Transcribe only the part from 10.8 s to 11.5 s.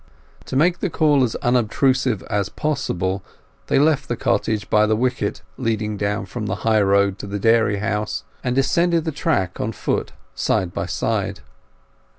side.